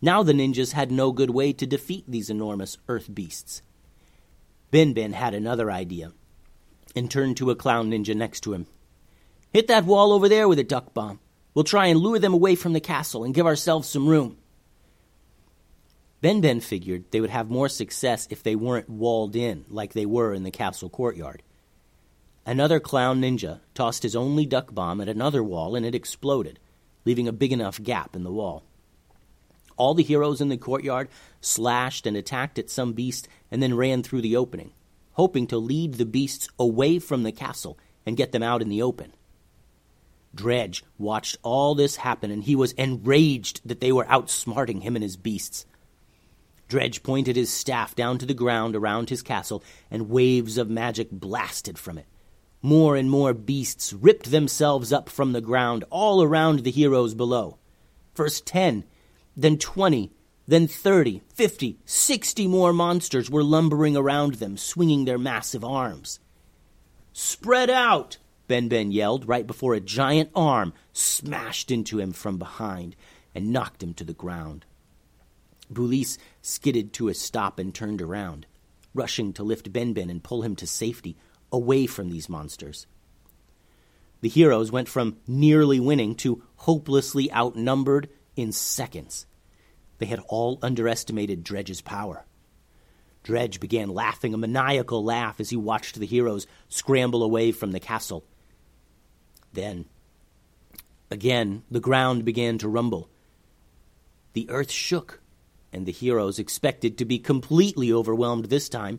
Now 0.00 0.22
the 0.22 0.32
ninjas 0.32 0.72
had 0.72 0.90
no 0.90 1.12
good 1.12 1.30
way 1.30 1.52
to 1.52 1.66
defeat 1.66 2.04
these 2.08 2.30
enormous 2.30 2.78
earth 2.88 3.12
beasts. 3.12 3.62
Ben 4.70 4.92
Ben 4.92 5.12
had 5.12 5.34
another 5.34 5.70
idea 5.70 6.12
and 6.94 7.10
turned 7.10 7.36
to 7.38 7.50
a 7.50 7.56
clown 7.56 7.90
ninja 7.90 8.14
next 8.14 8.40
to 8.42 8.52
him. 8.52 8.66
Hit 9.52 9.68
that 9.68 9.84
wall 9.84 10.12
over 10.12 10.28
there 10.28 10.48
with 10.48 10.58
a 10.58 10.64
duck 10.64 10.94
bomb. 10.94 11.20
We'll 11.54 11.64
try 11.64 11.86
and 11.86 12.00
lure 12.00 12.18
them 12.18 12.32
away 12.32 12.54
from 12.54 12.72
the 12.72 12.80
castle 12.80 13.24
and 13.24 13.34
give 13.34 13.46
ourselves 13.46 13.88
some 13.88 14.08
room. 14.08 14.38
Ben 16.22 16.40
Ben 16.40 16.60
figured 16.60 17.04
they 17.10 17.20
would 17.20 17.30
have 17.30 17.50
more 17.50 17.68
success 17.68 18.28
if 18.30 18.42
they 18.42 18.54
weren't 18.54 18.88
walled 18.88 19.34
in 19.34 19.64
like 19.68 19.92
they 19.92 20.06
were 20.06 20.32
in 20.32 20.44
the 20.44 20.50
castle 20.50 20.88
courtyard. 20.88 21.42
Another 22.46 22.80
clown 22.80 23.20
ninja 23.20 23.60
tossed 23.74 24.02
his 24.02 24.16
only 24.16 24.46
duck 24.46 24.72
bomb 24.72 25.00
at 25.00 25.08
another 25.08 25.42
wall 25.42 25.74
and 25.74 25.84
it 25.84 25.94
exploded, 25.94 26.58
leaving 27.04 27.28
a 27.28 27.32
big 27.32 27.52
enough 27.52 27.82
gap 27.82 28.16
in 28.16 28.22
the 28.22 28.32
wall. 28.32 28.62
All 29.76 29.94
the 29.94 30.02
heroes 30.02 30.40
in 30.40 30.48
the 30.48 30.56
courtyard 30.56 31.08
slashed 31.40 32.06
and 32.06 32.16
attacked 32.16 32.58
at 32.58 32.70
some 32.70 32.92
beast 32.92 33.28
and 33.50 33.62
then 33.62 33.74
ran 33.74 34.02
through 34.02 34.22
the 34.22 34.36
opening, 34.36 34.72
hoping 35.12 35.46
to 35.48 35.58
lead 35.58 35.94
the 35.94 36.06
beasts 36.06 36.48
away 36.58 36.98
from 36.98 37.22
the 37.22 37.32
castle 37.32 37.78
and 38.04 38.16
get 38.16 38.32
them 38.32 38.42
out 38.42 38.62
in 38.62 38.68
the 38.68 38.82
open. 38.82 39.12
Dredge 40.34 40.82
watched 40.98 41.36
all 41.42 41.74
this 41.74 41.96
happen 41.96 42.30
and 42.30 42.44
he 42.44 42.56
was 42.56 42.72
enraged 42.72 43.60
that 43.64 43.80
they 43.80 43.92
were 43.92 44.06
outsmarting 44.06 44.82
him 44.82 44.96
and 44.96 45.02
his 45.02 45.16
beasts. 45.16 45.66
Dredge 46.68 47.02
pointed 47.02 47.36
his 47.36 47.52
staff 47.52 47.94
down 47.94 48.16
to 48.16 48.24
the 48.24 48.32
ground 48.32 48.74
around 48.74 49.10
his 49.10 49.20
castle, 49.20 49.62
and 49.90 50.08
waves 50.08 50.56
of 50.56 50.70
magic 50.70 51.10
blasted 51.10 51.78
from 51.78 51.98
it. 51.98 52.06
More 52.62 52.96
and 52.96 53.10
more 53.10 53.34
beasts 53.34 53.92
ripped 53.92 54.30
themselves 54.30 54.90
up 54.90 55.10
from 55.10 55.32
the 55.32 55.42
ground 55.42 55.84
all 55.90 56.22
around 56.22 56.60
the 56.60 56.70
heroes 56.70 57.14
below. 57.14 57.58
First 58.14 58.46
ten, 58.46 58.84
then 59.36 59.58
twenty, 59.58 60.12
then 60.52 60.66
thirty, 60.66 61.22
fifty, 61.32 61.78
sixty 61.86 62.46
more 62.46 62.74
monsters 62.74 63.30
were 63.30 63.42
lumbering 63.42 63.96
around 63.96 64.34
them, 64.34 64.58
swinging 64.58 65.06
their 65.06 65.18
massive 65.18 65.64
arms. 65.64 66.20
Spread 67.14 67.70
out! 67.70 68.18
Ben 68.48 68.68
Ben 68.68 68.92
yelled 68.92 69.26
right 69.26 69.46
before 69.46 69.72
a 69.72 69.80
giant 69.80 70.28
arm 70.34 70.74
smashed 70.92 71.70
into 71.70 71.98
him 71.98 72.12
from 72.12 72.36
behind 72.36 72.94
and 73.34 73.50
knocked 73.50 73.82
him 73.82 73.94
to 73.94 74.04
the 74.04 74.12
ground. 74.12 74.66
Boulise 75.72 76.18
skidded 76.42 76.92
to 76.92 77.08
a 77.08 77.14
stop 77.14 77.58
and 77.58 77.74
turned 77.74 78.02
around. 78.02 78.44
rushing 78.94 79.32
to 79.32 79.42
lift 79.42 79.72
Ben 79.72 79.92
Ben 79.92 80.10
and 80.10 80.22
pull 80.22 80.42
him 80.42 80.56
to 80.56 80.66
safety, 80.66 81.16
away 81.50 81.86
from 81.86 82.10
these 82.10 82.28
monsters. 82.28 82.86
The 84.20 84.28
heroes 84.28 84.70
went 84.70 84.88
from 84.88 85.18
nearly 85.26 85.80
winning 85.80 86.14
to 86.16 86.42
hopelessly 86.56 87.32
outnumbered 87.32 88.08
in 88.36 88.52
seconds. 88.52 89.26
They 90.02 90.06
had 90.06 90.24
all 90.26 90.58
underestimated 90.62 91.44
Dredge's 91.44 91.80
power. 91.80 92.24
Dredge 93.22 93.60
began 93.60 93.88
laughing 93.88 94.34
a 94.34 94.36
maniacal 94.36 95.04
laugh 95.04 95.38
as 95.38 95.50
he 95.50 95.56
watched 95.56 95.94
the 95.94 96.06
heroes 96.06 96.48
scramble 96.68 97.22
away 97.22 97.52
from 97.52 97.70
the 97.70 97.78
castle. 97.78 98.24
Then, 99.52 99.84
again, 101.08 101.62
the 101.70 101.78
ground 101.78 102.24
began 102.24 102.58
to 102.58 102.68
rumble. 102.68 103.10
The 104.32 104.50
earth 104.50 104.72
shook, 104.72 105.20
and 105.72 105.86
the 105.86 105.92
heroes 105.92 106.40
expected 106.40 106.98
to 106.98 107.04
be 107.04 107.20
completely 107.20 107.92
overwhelmed 107.92 108.46
this 108.46 108.68
time. 108.68 108.98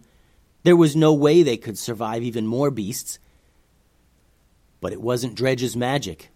There 0.63 0.77
was 0.77 0.95
no 0.95 1.13
way 1.13 1.43
they 1.43 1.57
could 1.57 1.77
survive 1.77 2.23
even 2.23 2.47
more 2.47 2.71
beasts. 2.71 3.19
But 4.79 4.93
it 4.93 5.01
wasn't 5.01 5.35
Dredge's 5.35 5.75
magic. 5.75 6.29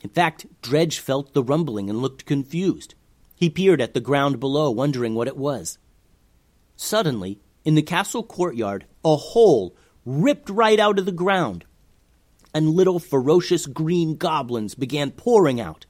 In 0.00 0.08
fact, 0.08 0.46
Dredge 0.62 1.00
felt 1.00 1.34
the 1.34 1.42
rumbling 1.42 1.90
and 1.90 2.00
looked 2.00 2.24
confused. 2.24 2.94
He 3.34 3.50
peered 3.50 3.80
at 3.80 3.94
the 3.94 4.00
ground 4.00 4.40
below, 4.40 4.70
wondering 4.70 5.14
what 5.14 5.28
it 5.28 5.36
was. 5.36 5.78
Suddenly, 6.76 7.40
in 7.64 7.74
the 7.74 7.82
castle 7.82 8.22
courtyard, 8.22 8.86
a 9.04 9.16
hole 9.16 9.74
ripped 10.04 10.50
right 10.50 10.78
out 10.78 10.98
of 10.98 11.06
the 11.06 11.12
ground, 11.12 11.64
and 12.52 12.70
little 12.70 12.98
ferocious 12.98 13.66
green 13.66 14.16
goblins 14.16 14.74
began 14.74 15.10
pouring 15.10 15.60
out. 15.60 15.86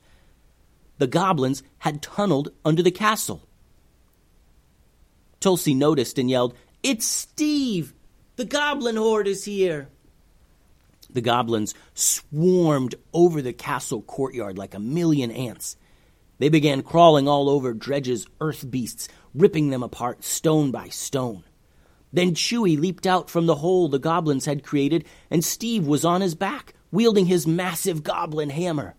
The 0.98 1.06
goblins 1.06 1.62
had 1.78 2.02
tunneled 2.02 2.50
under 2.64 2.82
the 2.82 2.90
castle. 2.90 3.46
Tulsi 5.40 5.74
noticed 5.74 6.18
and 6.18 6.30
yelled, 6.30 6.54
It's 6.82 7.04
Steve! 7.04 7.92
The 8.36 8.44
goblin 8.44 8.96
horde 8.96 9.28
is 9.28 9.44
here! 9.44 9.88
The 11.10 11.20
goblins 11.20 11.74
swarmed 11.94 12.94
over 13.12 13.42
the 13.42 13.52
castle 13.52 14.02
courtyard 14.02 14.56
like 14.58 14.74
a 14.74 14.80
million 14.80 15.30
ants. 15.30 15.76
They 16.44 16.50
began 16.50 16.82
crawling 16.82 17.26
all 17.26 17.48
over 17.48 17.72
Dredge's 17.72 18.26
earth 18.38 18.70
beasts, 18.70 19.08
ripping 19.32 19.70
them 19.70 19.82
apart 19.82 20.24
stone 20.24 20.70
by 20.70 20.90
stone. 20.90 21.42
Then 22.12 22.34
Chewie 22.34 22.78
leaped 22.78 23.06
out 23.06 23.30
from 23.30 23.46
the 23.46 23.54
hole 23.54 23.88
the 23.88 23.98
goblins 23.98 24.44
had 24.44 24.62
created, 24.62 25.06
and 25.30 25.42
Steve 25.42 25.86
was 25.86 26.04
on 26.04 26.20
his 26.20 26.34
back, 26.34 26.74
wielding 26.90 27.24
his 27.24 27.46
massive 27.46 28.02
goblin 28.02 28.50
hammer. 28.50 28.94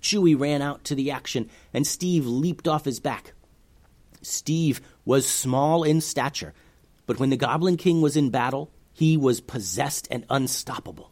Chewie 0.00 0.38
ran 0.38 0.62
out 0.62 0.84
to 0.84 0.94
the 0.94 1.10
action, 1.10 1.50
and 1.74 1.84
Steve 1.84 2.24
leaped 2.24 2.68
off 2.68 2.84
his 2.84 3.00
back. 3.00 3.32
Steve 4.22 4.80
was 5.04 5.28
small 5.28 5.82
in 5.82 6.00
stature, 6.00 6.54
but 7.04 7.18
when 7.18 7.30
the 7.30 7.36
Goblin 7.36 7.78
King 7.78 8.00
was 8.00 8.16
in 8.16 8.30
battle, 8.30 8.70
he 8.92 9.16
was 9.16 9.40
possessed 9.40 10.06
and 10.08 10.24
unstoppable. 10.30 11.10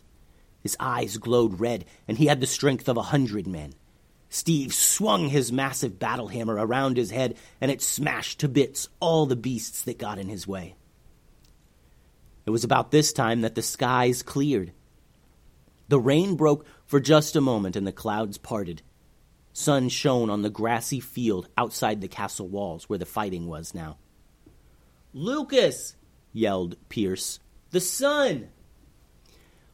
His 0.60 0.76
eyes 0.78 1.16
glowed 1.16 1.58
red, 1.58 1.84
and 2.06 2.16
he 2.16 2.26
had 2.26 2.40
the 2.40 2.46
strength 2.46 2.88
of 2.88 2.96
a 2.96 3.02
hundred 3.02 3.48
men. 3.48 3.74
Steve 4.34 4.74
swung 4.74 5.28
his 5.28 5.52
massive 5.52 6.00
battle 6.00 6.26
hammer 6.26 6.54
around 6.54 6.96
his 6.96 7.12
head, 7.12 7.36
and 7.60 7.70
it 7.70 7.80
smashed 7.80 8.40
to 8.40 8.48
bits 8.48 8.88
all 8.98 9.26
the 9.26 9.36
beasts 9.36 9.82
that 9.82 9.96
got 9.96 10.18
in 10.18 10.28
his 10.28 10.44
way. 10.44 10.74
It 12.44 12.50
was 12.50 12.64
about 12.64 12.90
this 12.90 13.12
time 13.12 13.42
that 13.42 13.54
the 13.54 13.62
skies 13.62 14.24
cleared. 14.24 14.72
The 15.86 16.00
rain 16.00 16.34
broke 16.34 16.66
for 16.84 16.98
just 16.98 17.36
a 17.36 17.40
moment, 17.40 17.76
and 17.76 17.86
the 17.86 17.92
clouds 17.92 18.36
parted. 18.36 18.82
Sun 19.52 19.88
shone 19.90 20.28
on 20.30 20.42
the 20.42 20.50
grassy 20.50 20.98
field 20.98 21.48
outside 21.56 22.00
the 22.00 22.08
castle 22.08 22.48
walls 22.48 22.88
where 22.88 22.98
the 22.98 23.06
fighting 23.06 23.46
was 23.46 23.72
now. 23.72 23.98
Lucas! 25.12 25.94
yelled 26.32 26.74
Pierce. 26.88 27.38
The 27.70 27.78
sun! 27.78 28.48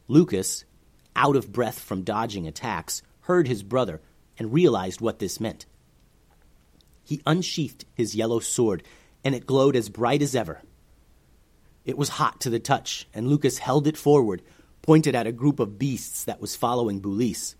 Lucas, 0.07 0.65
out 1.15 1.35
of 1.35 1.51
breath 1.51 1.79
from 1.79 2.03
dodging 2.03 2.45
attacks, 2.45 3.01
heard 3.21 3.47
his 3.47 3.63
brother 3.63 4.01
and 4.41 4.51
realized 4.51 5.01
what 5.01 5.19
this 5.19 5.39
meant. 5.39 5.67
He 7.03 7.21
unsheathed 7.27 7.85
his 7.93 8.15
yellow 8.15 8.39
sword, 8.39 8.81
and 9.23 9.35
it 9.35 9.45
glowed 9.45 9.75
as 9.75 9.87
bright 9.87 10.23
as 10.23 10.33
ever. 10.33 10.63
It 11.85 11.95
was 11.95 12.09
hot 12.09 12.41
to 12.41 12.49
the 12.49 12.57
touch, 12.57 13.07
and 13.13 13.27
Lucas 13.27 13.59
held 13.59 13.85
it 13.85 13.97
forward, 13.97 14.41
pointed 14.81 15.13
at 15.13 15.27
a 15.27 15.31
group 15.31 15.59
of 15.59 15.77
beasts 15.77 16.23
that 16.23 16.41
was 16.41 16.55
following 16.55 16.99
Bulis. 16.99 17.53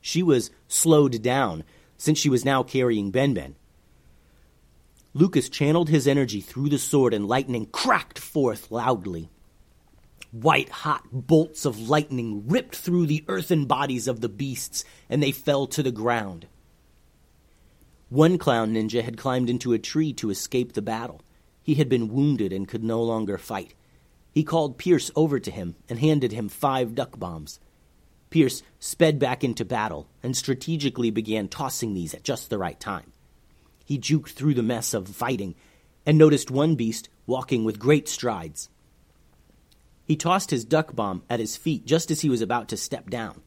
She 0.00 0.22
was 0.22 0.52
slowed 0.68 1.20
down, 1.22 1.64
since 1.98 2.20
she 2.20 2.30
was 2.30 2.44
now 2.44 2.62
carrying 2.62 3.10
Ben 3.10 3.34
Ben. 3.34 3.56
Lucas 5.12 5.48
channeled 5.48 5.88
his 5.88 6.06
energy 6.06 6.40
through 6.40 6.68
the 6.68 6.78
sword, 6.78 7.12
and 7.12 7.26
lightning 7.26 7.66
cracked 7.66 8.20
forth 8.20 8.70
loudly. 8.70 9.28
White 10.34 10.68
hot 10.68 11.04
bolts 11.12 11.64
of 11.64 11.88
lightning 11.88 12.48
ripped 12.48 12.74
through 12.74 13.06
the 13.06 13.24
earthen 13.28 13.66
bodies 13.66 14.08
of 14.08 14.20
the 14.20 14.28
beasts, 14.28 14.84
and 15.08 15.22
they 15.22 15.30
fell 15.30 15.68
to 15.68 15.80
the 15.80 15.92
ground. 15.92 16.48
One 18.08 18.36
clown 18.36 18.74
ninja 18.74 19.04
had 19.04 19.16
climbed 19.16 19.48
into 19.48 19.72
a 19.72 19.78
tree 19.78 20.12
to 20.14 20.30
escape 20.30 20.72
the 20.72 20.82
battle. 20.82 21.22
He 21.62 21.74
had 21.74 21.88
been 21.88 22.08
wounded 22.08 22.52
and 22.52 22.66
could 22.66 22.82
no 22.82 23.00
longer 23.00 23.38
fight. 23.38 23.74
He 24.32 24.42
called 24.42 24.76
Pierce 24.76 25.08
over 25.14 25.38
to 25.38 25.52
him 25.52 25.76
and 25.88 26.00
handed 26.00 26.32
him 26.32 26.48
five 26.48 26.96
duck 26.96 27.16
bombs. 27.16 27.60
Pierce 28.30 28.64
sped 28.80 29.20
back 29.20 29.44
into 29.44 29.64
battle 29.64 30.08
and 30.20 30.36
strategically 30.36 31.12
began 31.12 31.46
tossing 31.46 31.94
these 31.94 32.12
at 32.12 32.24
just 32.24 32.50
the 32.50 32.58
right 32.58 32.80
time. 32.80 33.12
He 33.84 34.00
juked 34.00 34.30
through 34.30 34.54
the 34.54 34.64
mess 34.64 34.94
of 34.94 35.06
fighting 35.06 35.54
and 36.04 36.18
noticed 36.18 36.50
one 36.50 36.74
beast 36.74 37.08
walking 37.24 37.62
with 37.62 37.78
great 37.78 38.08
strides. 38.08 38.68
He 40.06 40.16
tossed 40.16 40.50
his 40.50 40.64
duck 40.64 40.94
bomb 40.94 41.22
at 41.30 41.40
his 41.40 41.56
feet 41.56 41.86
just 41.86 42.10
as 42.10 42.20
he 42.20 42.28
was 42.28 42.42
about 42.42 42.68
to 42.68 42.76
step 42.76 43.08
down. 43.08 43.42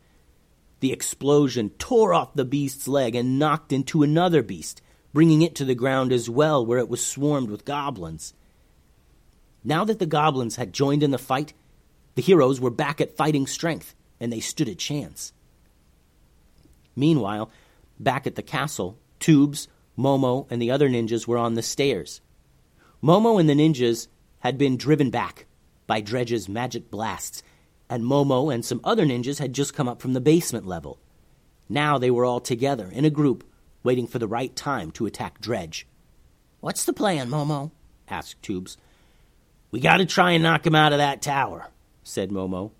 The 0.80 0.92
explosion 0.92 1.70
tore 1.78 2.14
off 2.14 2.34
the 2.34 2.46
beast's 2.46 2.88
leg 2.88 3.16
and 3.16 3.40
knocked 3.40 3.72
into 3.72 4.04
another 4.04 4.42
beast, 4.42 4.82
bringing 5.14 5.42
it 5.42 5.56
to 5.56 5.66
the 5.66 5.76
ground 5.76 6.12
as 6.12 6.30
well, 6.30 6.66
where 6.66 6.80
it 6.80 6.90
was 6.90 7.06
swarmed 7.06 7.50
with 7.50 7.66
goblins. 7.66 8.34
Now 9.64 9.84
that 9.86 10.00
the 10.00 10.06
goblins 10.06 10.56
had 10.56 10.74
joined 10.74 11.04
in 11.04 11.12
the 11.12 11.18
fight, 11.18 11.54
the 12.16 12.22
heroes 12.22 12.60
were 12.60 12.70
back 12.70 13.02
at 13.02 13.18
fighting 13.18 13.48
strength, 13.48 13.96
and 14.20 14.32
they 14.32 14.40
stood 14.40 14.68
a 14.68 14.76
chance. 14.76 15.34
Meanwhile, 16.96 17.52
back 18.00 18.26
at 18.26 18.36
the 18.36 18.44
castle, 18.44 18.98
Tubes, 19.20 19.68
Momo, 19.98 20.48
and 20.52 20.62
the 20.62 20.72
other 20.72 20.90
ninjas 20.90 21.28
were 21.28 21.38
on 21.38 21.56
the 21.56 21.64
stairs. 21.64 22.22
Momo 23.04 23.40
and 23.40 23.50
the 23.50 23.54
ninjas 23.54 24.08
had 24.40 24.58
been 24.58 24.78
driven 24.78 25.10
back 25.10 25.47
by 25.88 26.02
Dredge's 26.02 26.48
magic 26.48 26.92
blasts, 26.92 27.42
and 27.90 28.04
Momo 28.04 28.54
and 28.54 28.64
some 28.64 28.82
other 28.84 29.06
ninjas 29.06 29.40
had 29.40 29.54
just 29.54 29.74
come 29.74 29.88
up 29.88 30.02
from 30.02 30.14
the 30.14 30.22
basement 30.22 30.68
level. 30.68 31.00
Now 31.70 31.98
they 31.98 32.12
were 32.12 32.26
all 32.26 32.42
together 32.42 32.90
in 32.92 33.06
a 33.06 33.10
group, 33.10 33.46
waiting 33.84 34.06
for 34.06 34.20
the 34.20 34.28
right 34.28 34.54
time 34.56 34.92
to 34.92 35.06
attack 35.06 35.40
Dredge. 35.40 35.88
What's 36.60 36.86
the 36.86 36.94
plan, 36.94 37.30
Momo? 37.30 37.72
asked 38.10 38.42
Tubes. 38.44 38.78
We 39.72 39.80
gotta 39.80 40.06
try 40.06 40.32
and 40.32 40.44
knock 40.44 40.66
him 40.66 40.76
out 40.76 40.92
of 40.92 41.00
that 41.00 41.22
tower, 41.22 41.70
said 42.04 42.30
Momo. 42.30 42.72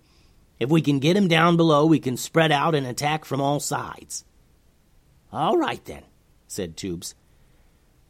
If 0.58 0.70
we 0.70 0.82
can 0.82 0.98
get 0.98 1.16
him 1.16 1.28
down 1.28 1.56
below, 1.56 1.86
we 1.86 2.00
can 2.00 2.16
spread 2.16 2.52
out 2.52 2.74
and 2.74 2.86
attack 2.86 3.24
from 3.24 3.40
all 3.40 3.60
sides. 3.60 4.24
All 5.32 5.56
right 5.56 5.84
then, 5.84 6.02
said 6.46 6.76
Tubes. 6.76 7.14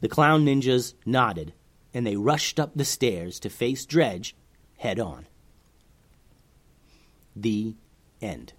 The 0.01 0.09
clown 0.09 0.47
ninjas 0.47 0.95
nodded, 1.05 1.53
and 1.93 2.07
they 2.07 2.17
rushed 2.17 2.59
up 2.59 2.73
the 2.75 2.85
stairs 2.85 3.41
to 3.41 3.51
face 3.51 3.85
Dredge 3.85 4.35
head 4.79 4.99
on. 4.99 5.27
The 7.37 7.77
end. 8.21 8.55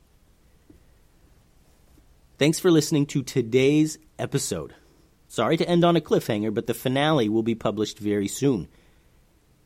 Thanks 2.38 2.60
for 2.60 2.72
listening 2.72 3.06
to 3.08 3.24
today's 3.24 3.98
episode. 4.18 4.74
Sorry 5.28 5.58
to 5.58 5.68
end 5.68 5.84
on 5.84 5.96
a 5.96 6.02
cliffhanger, 6.02 6.54
but 6.54 6.68
the 6.68 6.74
finale 6.74 7.28
will 7.28 7.44
be 7.44 7.56
published 7.56 8.00
very 8.00 8.28
soon. 8.28 8.68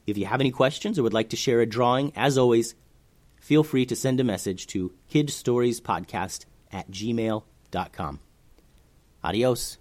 If 0.07 0.17
you 0.17 0.25
have 0.25 0.41
any 0.41 0.51
questions 0.51 0.97
or 0.97 1.03
would 1.03 1.13
like 1.13 1.29
to 1.29 1.37
share 1.37 1.61
a 1.61 1.65
drawing, 1.65 2.11
as 2.15 2.37
always, 2.37 2.75
feel 3.39 3.63
free 3.63 3.85
to 3.85 3.95
send 3.95 4.19
a 4.19 4.23
message 4.23 4.67
to 4.67 4.93
kidstoriespodcast 5.11 6.45
at 6.71 6.89
gmail.com. 6.89 8.19
Adios. 9.23 9.77